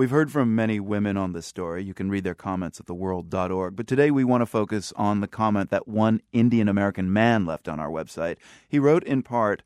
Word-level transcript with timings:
We've 0.00 0.08
heard 0.08 0.32
from 0.32 0.54
many 0.54 0.80
women 0.80 1.18
on 1.18 1.34
this 1.34 1.44
story. 1.44 1.84
You 1.84 1.92
can 1.92 2.08
read 2.08 2.24
their 2.24 2.34
comments 2.34 2.80
at 2.80 2.86
theworld.org. 2.86 3.76
But 3.76 3.86
today 3.86 4.10
we 4.10 4.24
want 4.24 4.40
to 4.40 4.46
focus 4.46 4.94
on 4.96 5.20
the 5.20 5.28
comment 5.28 5.68
that 5.68 5.86
one 5.86 6.22
Indian 6.32 6.70
American 6.70 7.12
man 7.12 7.44
left 7.44 7.68
on 7.68 7.78
our 7.78 7.90
website. 7.90 8.38
He 8.66 8.78
wrote 8.78 9.04
in 9.04 9.22
part, 9.22 9.62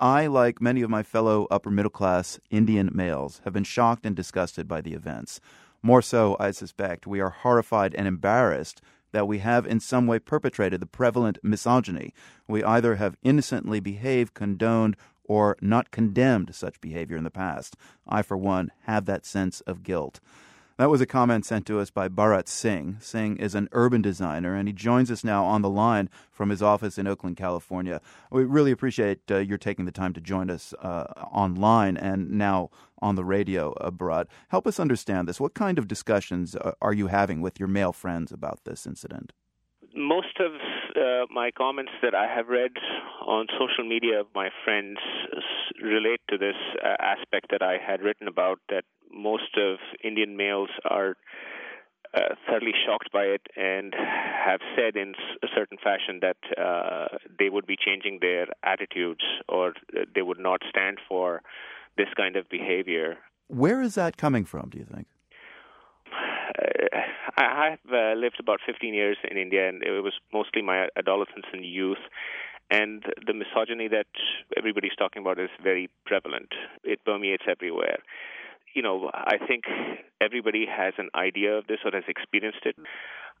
I, 0.00 0.26
like 0.26 0.60
many 0.60 0.82
of 0.82 0.90
my 0.90 1.04
fellow 1.04 1.46
upper 1.52 1.70
middle 1.70 1.92
class 1.92 2.40
Indian 2.50 2.90
males, 2.92 3.40
have 3.44 3.52
been 3.52 3.62
shocked 3.62 4.04
and 4.04 4.16
disgusted 4.16 4.66
by 4.66 4.80
the 4.80 4.92
events. 4.92 5.40
More 5.84 6.02
so, 6.02 6.36
I 6.40 6.50
suspect, 6.50 7.06
we 7.06 7.20
are 7.20 7.30
horrified 7.30 7.94
and 7.94 8.08
embarrassed 8.08 8.82
that 9.12 9.28
we 9.28 9.38
have 9.38 9.68
in 9.68 9.78
some 9.78 10.08
way 10.08 10.18
perpetrated 10.18 10.80
the 10.80 10.86
prevalent 10.86 11.38
misogyny. 11.44 12.12
We 12.48 12.64
either 12.64 12.96
have 12.96 13.16
innocently 13.22 13.78
behaved, 13.78 14.34
condoned, 14.34 14.96
or 15.28 15.56
not 15.60 15.90
condemned 15.90 16.54
such 16.54 16.80
behavior 16.80 17.16
in 17.16 17.24
the 17.24 17.30
past. 17.30 17.76
I, 18.08 18.22
for 18.22 18.36
one, 18.36 18.72
have 18.82 19.04
that 19.06 19.26
sense 19.26 19.60
of 19.62 19.82
guilt. 19.82 20.20
That 20.78 20.90
was 20.90 21.00
a 21.00 21.06
comment 21.06 21.46
sent 21.46 21.64
to 21.66 21.80
us 21.80 21.88
by 21.88 22.08
Bharat 22.10 22.48
Singh. 22.48 22.98
Singh 23.00 23.38
is 23.38 23.54
an 23.54 23.70
urban 23.72 24.02
designer, 24.02 24.54
and 24.54 24.68
he 24.68 24.74
joins 24.74 25.10
us 25.10 25.24
now 25.24 25.46
on 25.46 25.62
the 25.62 25.70
line 25.70 26.10
from 26.30 26.50
his 26.50 26.62
office 26.62 26.98
in 26.98 27.06
Oakland, 27.06 27.38
California. 27.38 28.02
We 28.30 28.44
really 28.44 28.72
appreciate 28.72 29.20
uh, 29.30 29.38
your 29.38 29.56
taking 29.56 29.86
the 29.86 29.92
time 29.92 30.12
to 30.12 30.20
join 30.20 30.50
us 30.50 30.74
uh, 30.82 31.04
online 31.32 31.96
and 31.96 32.30
now 32.32 32.68
on 33.00 33.14
the 33.14 33.24
radio, 33.24 33.72
uh, 33.74 33.90
Bharat. 33.90 34.26
Help 34.48 34.66
us 34.66 34.78
understand 34.78 35.26
this. 35.26 35.40
What 35.40 35.54
kind 35.54 35.78
of 35.78 35.88
discussions 35.88 36.54
uh, 36.54 36.72
are 36.82 36.92
you 36.92 37.06
having 37.06 37.40
with 37.40 37.58
your 37.58 37.68
male 37.68 37.94
friends 37.94 38.30
about 38.30 38.64
this 38.64 38.86
incident? 38.86 39.32
Most 39.94 40.38
of 40.40 40.52
uh, 40.96 41.26
my 41.30 41.50
comments 41.50 41.92
that 42.02 42.14
I 42.14 42.26
have 42.26 42.48
read 42.48 42.72
on 43.24 43.46
social 43.52 43.88
media 43.88 44.20
of 44.20 44.26
my 44.34 44.50
friends 44.64 44.98
relate 45.82 46.20
to 46.30 46.38
this 46.38 46.56
uh, 46.82 46.96
aspect 47.00 47.46
that 47.50 47.62
I 47.62 47.76
had 47.84 48.00
written 48.00 48.28
about 48.28 48.58
that 48.68 48.84
most 49.12 49.56
of 49.56 49.78
Indian 50.02 50.36
males 50.36 50.70
are 50.84 51.16
uh, 52.14 52.34
thoroughly 52.46 52.72
shocked 52.86 53.10
by 53.12 53.24
it 53.24 53.42
and 53.56 53.94
have 53.94 54.60
said 54.76 54.96
in 54.96 55.14
a 55.42 55.48
certain 55.54 55.78
fashion 55.82 56.20
that 56.22 56.36
uh, 56.56 57.18
they 57.38 57.50
would 57.50 57.66
be 57.66 57.76
changing 57.76 58.18
their 58.20 58.46
attitudes 58.62 59.24
or 59.48 59.74
they 60.14 60.22
would 60.22 60.38
not 60.38 60.60
stand 60.68 60.98
for 61.08 61.42
this 61.96 62.08
kind 62.16 62.36
of 62.36 62.48
behavior. 62.48 63.16
Where 63.48 63.82
is 63.82 63.94
that 63.94 64.16
coming 64.16 64.44
from, 64.44 64.70
do 64.70 64.78
you 64.78 64.84
think? 64.84 65.06
Uh, 66.66 67.00
I've 67.36 67.92
uh, 67.92 68.14
lived 68.16 68.40
about 68.40 68.60
15 68.64 68.94
years 68.94 69.16
in 69.30 69.36
India, 69.36 69.68
and 69.68 69.82
it 69.82 70.02
was 70.02 70.14
mostly 70.32 70.62
my 70.62 70.88
adolescence 70.96 71.46
and 71.52 71.64
youth. 71.64 72.02
And 72.70 73.04
the 73.24 73.32
misogyny 73.32 73.88
that 73.88 74.06
everybody's 74.56 74.96
talking 74.98 75.22
about 75.22 75.38
is 75.38 75.50
very 75.62 75.88
prevalent. 76.04 76.48
It 76.82 77.04
permeates 77.04 77.44
everywhere 77.48 77.98
you 78.76 78.82
know, 78.82 79.10
I 79.14 79.38
think 79.38 79.64
everybody 80.20 80.66
has 80.66 80.92
an 80.98 81.08
idea 81.14 81.54
of 81.56 81.66
this 81.66 81.78
or 81.84 81.90
has 81.92 82.04
experienced 82.06 82.66
it. 82.66 82.76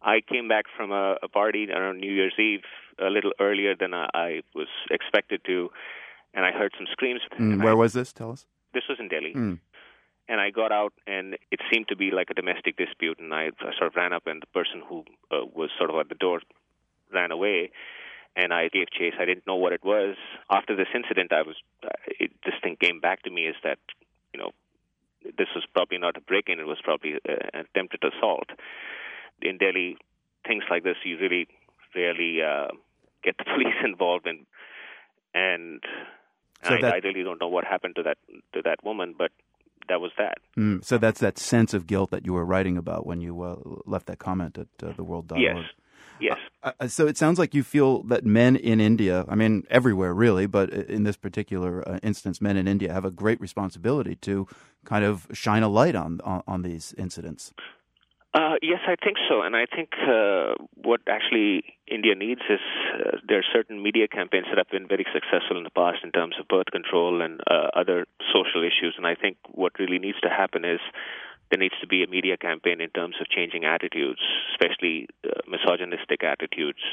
I 0.02 0.22
came 0.26 0.48
back 0.48 0.64
from 0.74 0.90
a, 0.90 1.16
a 1.22 1.28
party 1.28 1.68
on 1.70 2.00
New 2.00 2.10
Year's 2.10 2.32
Eve 2.38 2.62
a 2.98 3.10
little 3.10 3.32
earlier 3.38 3.76
than 3.78 3.92
I, 3.92 4.08
I 4.14 4.42
was 4.54 4.68
expected 4.90 5.42
to, 5.46 5.70
and 6.32 6.46
I 6.46 6.52
heard 6.52 6.72
some 6.76 6.86
screams. 6.90 7.20
Mm, 7.38 7.62
where 7.62 7.72
I, 7.72 7.76
was 7.76 7.92
this? 7.92 8.14
Tell 8.14 8.32
us. 8.32 8.46
This 8.72 8.84
was 8.88 8.98
in 8.98 9.08
Delhi. 9.08 9.34
Mm. 9.34 9.60
And 10.28 10.40
I 10.40 10.50
got 10.50 10.72
out, 10.72 10.92
and 11.06 11.34
it 11.52 11.60
seemed 11.72 11.88
to 11.88 11.96
be 11.96 12.10
like 12.10 12.30
a 12.30 12.34
domestic 12.34 12.76
dispute. 12.76 13.18
And 13.20 13.32
I 13.32 13.50
sort 13.78 13.88
of 13.88 13.96
ran 13.96 14.12
up, 14.12 14.26
and 14.26 14.42
the 14.42 14.46
person 14.46 14.82
who 14.88 15.04
uh, 15.30 15.46
was 15.54 15.70
sort 15.78 15.90
of 15.90 15.96
at 15.96 16.08
the 16.08 16.16
door 16.16 16.40
ran 17.12 17.30
away 17.30 17.70
and 18.36 18.52
I 18.52 18.68
gave 18.68 18.90
chase. 18.90 19.14
I 19.18 19.24
didn't 19.24 19.46
know 19.46 19.56
what 19.56 19.72
it 19.72 19.82
was. 19.82 20.16
After 20.50 20.76
this 20.76 20.88
incident, 20.94 21.32
I 21.32 21.42
was 21.42 21.56
uh, 21.82 21.88
it, 22.06 22.30
this 22.44 22.54
thing 22.62 22.76
came 22.78 23.00
back 23.00 23.22
to 23.22 23.30
me 23.30 23.46
is 23.46 23.56
that 23.64 23.78
you 24.32 24.38
know 24.38 24.50
this 25.38 25.48
was 25.54 25.64
probably 25.72 25.98
not 25.98 26.16
a 26.16 26.20
break-in; 26.20 26.60
it 26.60 26.66
was 26.66 26.78
probably 26.84 27.14
an 27.24 27.64
attempted 27.64 28.04
assault. 28.04 28.50
In 29.40 29.58
Delhi, 29.58 29.96
things 30.46 30.64
like 30.70 30.84
this 30.84 30.96
you 31.04 31.18
really 31.18 31.48
rarely 31.94 32.42
uh, 32.42 32.68
get 33.24 33.38
the 33.38 33.44
police 33.54 33.80
involved 33.82 34.26
in, 34.26 34.46
and 35.34 35.82
so 36.62 36.74
I, 36.74 36.80
that, 36.82 36.94
I 36.94 36.98
really 36.98 37.22
don't 37.22 37.40
know 37.40 37.48
what 37.48 37.64
happened 37.64 37.96
to 37.96 38.02
that 38.02 38.18
to 38.52 38.62
that 38.62 38.84
woman, 38.84 39.14
but 39.16 39.32
that 39.88 40.00
was 40.00 40.12
that. 40.18 40.38
Mm, 40.56 40.84
so 40.84 40.98
that's 40.98 41.20
that 41.20 41.38
sense 41.38 41.74
of 41.74 41.86
guilt 41.86 42.10
that 42.10 42.26
you 42.26 42.32
were 42.32 42.44
writing 42.44 42.76
about 42.76 43.06
when 43.06 43.20
you 43.20 43.40
uh, 43.42 43.56
left 43.84 44.06
that 44.06 44.18
comment 44.18 44.58
at 44.58 44.68
uh, 44.82 44.92
the 44.96 45.04
world.org. 45.04 45.40
Yes. 45.40 45.56
Yes. 46.18 46.38
Uh, 46.62 46.72
uh, 46.80 46.88
so 46.88 47.06
it 47.06 47.16
sounds 47.18 47.38
like 47.38 47.54
you 47.54 47.62
feel 47.62 48.02
that 48.04 48.24
men 48.24 48.56
in 48.56 48.80
India, 48.80 49.24
I 49.28 49.34
mean, 49.34 49.64
everywhere 49.70 50.14
really, 50.14 50.46
but 50.46 50.70
in 50.70 51.04
this 51.04 51.16
particular 51.16 51.86
uh, 51.86 51.98
instance, 52.02 52.40
men 52.40 52.56
in 52.56 52.66
India 52.66 52.92
have 52.92 53.04
a 53.04 53.10
great 53.10 53.40
responsibility 53.40 54.16
to 54.16 54.46
kind 54.84 55.04
of 55.04 55.26
shine 55.32 55.62
a 55.62 55.68
light 55.68 55.94
on 55.94 56.20
on, 56.24 56.42
on 56.46 56.62
these 56.62 56.94
incidents. 56.96 57.52
Uh, 58.36 58.56
yes, 58.60 58.80
I 58.86 58.96
think 59.02 59.16
so, 59.30 59.40
and 59.40 59.56
I 59.56 59.64
think 59.64 59.94
uh, 59.96 60.60
what 60.74 61.00
actually 61.08 61.64
India 61.88 62.14
needs 62.14 62.42
is 62.50 62.60
uh, 62.92 63.16
there 63.26 63.38
are 63.38 63.48
certain 63.50 63.82
media 63.82 64.08
campaigns 64.08 64.44
that 64.50 64.58
have 64.58 64.68
been 64.68 64.86
very 64.86 65.06
successful 65.10 65.56
in 65.56 65.64
the 65.64 65.70
past 65.70 66.04
in 66.04 66.12
terms 66.12 66.34
of 66.38 66.46
birth 66.46 66.66
control 66.70 67.22
and 67.22 67.40
uh, 67.50 67.68
other 67.72 68.04
social 68.34 68.62
issues, 68.62 68.92
and 68.98 69.06
I 69.06 69.14
think 69.14 69.38
what 69.52 69.72
really 69.78 69.98
needs 69.98 70.20
to 70.20 70.28
happen 70.28 70.66
is 70.66 70.80
there 71.50 71.58
needs 71.58 71.80
to 71.80 71.86
be 71.86 72.04
a 72.04 72.08
media 72.08 72.36
campaign 72.36 72.82
in 72.82 72.90
terms 72.90 73.16
of 73.22 73.28
changing 73.30 73.64
attitudes, 73.64 74.20
especially 74.52 75.08
uh, 75.24 75.40
misogynistic 75.48 76.22
attitudes 76.22 76.84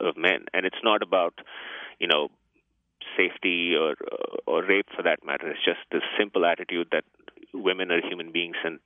of 0.00 0.18
men. 0.18 0.44
And 0.52 0.66
it's 0.66 0.84
not 0.84 1.02
about, 1.02 1.32
you 1.98 2.08
know, 2.08 2.28
safety 3.16 3.74
or 3.74 3.94
or 4.46 4.64
rape 4.64 4.88
for 4.94 5.02
that 5.02 5.24
matter. 5.24 5.48
It's 5.48 5.64
just 5.64 5.80
the 5.90 6.02
simple 6.18 6.44
attitude 6.44 6.88
that 6.92 7.04
women 7.54 7.90
are 7.90 8.06
human 8.06 8.32
beings, 8.32 8.56
and 8.64 8.80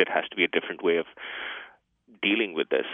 there 0.00 0.14
has 0.14 0.28
to 0.30 0.36
be 0.36 0.44
a 0.44 0.48
different 0.48 0.82
way 0.82 0.96
of 0.96 1.06
dealing 2.22 2.54
with 2.54 2.68
this. 2.70 2.86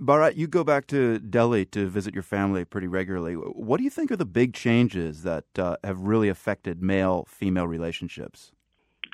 Bharat, 0.00 0.36
you 0.36 0.46
go 0.46 0.64
back 0.64 0.86
to 0.88 1.18
Delhi 1.18 1.66
to 1.66 1.86
visit 1.86 2.14
your 2.14 2.22
family 2.22 2.64
pretty 2.64 2.86
regularly. 2.86 3.34
What 3.34 3.76
do 3.76 3.84
you 3.84 3.90
think 3.90 4.10
are 4.10 4.16
the 4.16 4.24
big 4.24 4.54
changes 4.54 5.22
that 5.22 5.44
uh, 5.58 5.76
have 5.84 6.00
really 6.00 6.30
affected 6.30 6.82
male 6.82 7.26
female 7.28 7.68
relationships? 7.68 8.52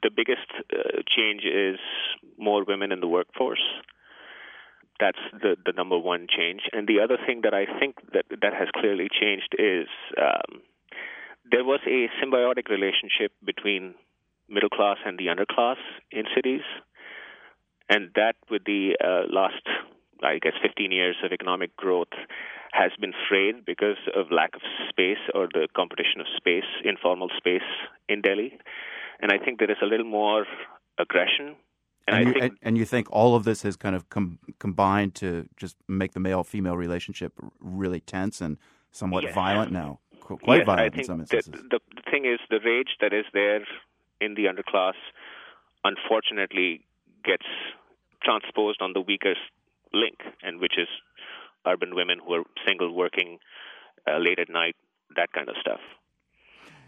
the 0.03 0.11
biggest 0.11 0.51
uh, 0.73 1.03
change 1.07 1.43
is 1.45 1.79
more 2.39 2.65
women 2.65 2.93
in 2.93 3.01
the 3.01 3.09
workforce. 3.09 3.63
That's 5.01 5.19
the, 5.33 5.57
the 5.65 5.73
number 5.73 5.99
one 5.99 6.27
change. 6.29 6.63
And 6.73 6.87
the 6.87 7.01
other 7.01 7.17
thing 7.25 7.41
that 7.43 7.55
I 7.55 7.67
think 7.79 7.97
that 8.13 8.27
that 8.43 8.55
has 8.55 8.69
clearly 8.77 9.09
changed 9.09 9.55
is 9.59 9.87
um, 10.21 10.61
there 11.51 11.65
was 11.65 11.81
a 11.87 12.09
symbiotic 12.23 12.69
relationship 12.69 13.33
between 13.45 13.95
middle 14.53 14.69
class 14.69 14.99
and 15.05 15.19
the 15.19 15.27
underclass 15.27 15.81
in 16.11 16.25
cities, 16.35 16.63
and 17.89 18.11
that 18.15 18.37
with 18.51 18.65
the 18.65 18.97
uh, 19.03 19.33
last, 19.33 19.67
I 20.23 20.39
guess, 20.41 20.55
15 20.63 20.93
years 20.93 21.17
of 21.25 21.33
economic 21.33 21.77
growth 21.77 22.15
has 22.73 22.93
been 23.01 23.13
frayed 23.29 23.65
because 23.67 23.99
of 24.17 24.31
lack 24.31 24.55
of 24.55 24.63
space 24.89 25.21
or 25.35 25.49
the 25.53 25.69
competition 25.77 26.21
of 26.21 26.27
space, 26.37 26.69
informal 26.85 27.29
space 27.37 27.69
in 28.09 28.23
Delhi 28.23 28.59
and 29.23 29.31
I 29.31 29.39
think 29.39 29.61
there 29.61 29.71
is 29.71 29.79
a 29.81 29.87
little 29.87 30.05
more 30.05 30.45
aggression. 30.99 31.57
And, 32.09 32.17
and 32.17 32.27
you, 32.27 32.41
think, 32.41 32.59
and, 32.63 32.79
you 32.79 32.85
think 32.85 33.07
all 33.11 33.37
of 33.37 33.45
this 33.45 33.63
has 33.63 33.77
kind 33.77 33.95
of 33.95 34.11
com- 34.11 34.41
combined 34.59 35.15
to 35.17 35.49
just 35.57 35.77
make 35.89 36.13
the 36.13 36.21
male-female 36.21 36.77
relationship 36.77 37.33
really 37.61 38.01
tense 38.01 38.41
and 38.41 38.59
somewhat 38.91 39.23
yes. 39.23 39.35
violent 39.35 39.71
now, 39.71 40.01
quite 40.21 40.67
violent 40.67 40.97
in 40.97 41.05
some 41.05 41.21
instances. 41.21 41.53
The, 41.71 41.79
the 41.95 42.03
thing 42.11 42.25
is, 42.25 42.41
the 42.51 42.59
rage 42.65 42.97
that 43.01 43.13
is 43.13 43.25
there 43.33 43.65
in 44.25 44.35
the 44.35 44.45
underclass, 44.45 44.95
unfortunately, 45.85 46.85
gets 47.25 47.47
transposed 48.23 48.81
on 48.81 48.93
the 48.93 49.01
weakest 49.01 49.41
link, 49.93 50.19
and 50.43 50.61
which 50.61 50.79
is 50.79 50.89
urban 51.67 51.95
women 51.95 52.19
who 52.25 52.35
are 52.35 52.45
single, 52.67 52.95
working 52.95 53.39
uh, 54.09 54.19
late 54.19 54.39
at 54.39 54.49
night, 54.49 54.77
that 55.17 55.33
kind 55.33 55.49
of 55.49 55.57
stuff. 55.61 55.81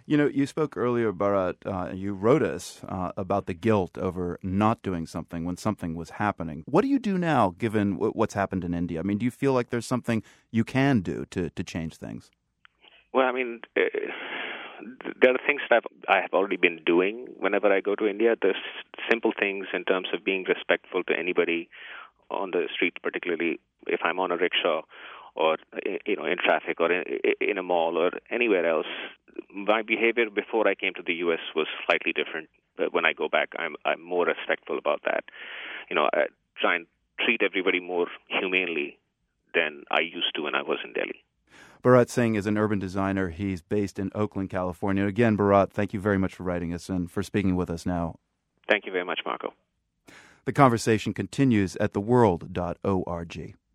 You 0.06 0.18
know, 0.18 0.26
you 0.26 0.46
spoke 0.46 0.76
earlier, 0.76 1.12
Bharat. 1.12 1.54
Uh, 1.64 1.94
you 1.94 2.12
wrote 2.12 2.42
us 2.42 2.82
uh, 2.86 3.12
about 3.16 3.46
the 3.46 3.54
guilt 3.54 3.96
over 3.96 4.38
not 4.42 4.82
doing 4.82 5.06
something 5.06 5.46
when 5.46 5.56
something 5.56 5.94
was 5.94 6.10
happening. 6.10 6.62
What 6.66 6.82
do 6.82 6.88
you 6.88 6.98
do 6.98 7.16
now, 7.16 7.54
given 7.56 7.94
w- 7.94 8.12
what's 8.12 8.34
happened 8.34 8.64
in 8.64 8.74
India? 8.74 9.00
I 9.00 9.02
mean, 9.02 9.16
do 9.16 9.24
you 9.24 9.30
feel 9.30 9.54
like 9.54 9.70
there's 9.70 9.86
something 9.86 10.22
you 10.50 10.62
can 10.62 11.00
do 11.00 11.24
to, 11.30 11.48
to 11.48 11.64
change 11.64 11.96
things? 11.96 12.30
Well, 13.14 13.26
I 13.26 13.32
mean, 13.32 13.60
uh, 13.78 13.82
there 15.20 15.32
are 15.32 15.46
things 15.46 15.62
that 15.70 15.76
I've, 15.76 16.16
I 16.16 16.20
have 16.20 16.32
already 16.32 16.56
been 16.56 16.80
doing 16.84 17.28
whenever 17.38 17.72
I 17.72 17.80
go 17.80 17.94
to 17.94 18.06
India. 18.06 18.36
There's 18.40 18.56
simple 19.10 19.32
things 19.38 19.66
in 19.72 19.84
terms 19.84 20.08
of 20.12 20.24
being 20.24 20.44
respectful 20.44 21.02
to 21.04 21.18
anybody 21.18 21.68
on 22.30 22.50
the 22.50 22.68
street, 22.72 22.96
particularly 23.02 23.60
if 23.86 24.00
I'm 24.02 24.18
on 24.18 24.30
a 24.30 24.36
rickshaw 24.36 24.82
or 25.34 25.56
eh, 25.86 25.98
you 26.06 26.16
know 26.16 26.24
in 26.24 26.36
traffic 26.38 26.80
or 26.80 26.92
in, 26.92 27.04
eh, 27.24 27.32
in 27.40 27.58
a 27.58 27.62
mall 27.62 27.98
or 27.98 28.12
anywhere 28.30 28.68
else 28.68 28.86
my 29.52 29.82
behavior 29.82 30.30
before 30.30 30.68
I 30.68 30.74
came 30.74 30.94
to 30.94 31.02
the 31.04 31.14
U.S. 31.26 31.40
was 31.54 31.66
slightly 31.86 32.12
different. 32.12 32.48
But 32.76 32.92
when 32.92 33.04
I 33.04 33.12
go 33.12 33.28
back, 33.28 33.50
I'm 33.58 33.76
I'm 33.84 34.02
more 34.02 34.26
respectful 34.26 34.78
about 34.78 35.02
that. 35.04 35.24
You 35.88 35.96
know, 35.96 36.08
I 36.12 36.26
try 36.60 36.76
and 36.76 36.86
treat 37.20 37.42
everybody 37.42 37.80
more 37.80 38.06
humanely 38.28 38.98
than 39.54 39.84
I 39.90 40.00
used 40.00 40.34
to 40.34 40.42
when 40.42 40.54
I 40.54 40.62
was 40.62 40.78
in 40.84 40.92
Delhi. 40.92 41.22
Bharat 41.84 42.08
Singh 42.08 42.34
is 42.34 42.46
an 42.46 42.56
urban 42.56 42.78
designer. 42.78 43.28
He's 43.28 43.60
based 43.60 43.98
in 43.98 44.10
Oakland, 44.14 44.48
California. 44.48 45.04
Again, 45.04 45.36
Bharat, 45.36 45.70
thank 45.70 45.92
you 45.92 46.00
very 46.00 46.16
much 46.16 46.34
for 46.34 46.42
writing 46.42 46.72
us 46.72 46.88
and 46.88 47.10
for 47.10 47.22
speaking 47.22 47.56
with 47.56 47.68
us 47.68 47.84
now. 47.84 48.18
Thank 48.66 48.86
you 48.86 48.92
very 48.92 49.04
much, 49.04 49.20
Marco. 49.26 49.52
The 50.46 50.52
conversation 50.52 51.12
continues 51.12 51.76
at 51.76 51.92
theworld.org. 51.92 53.54